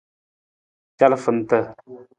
Calafanta. 0.99 1.59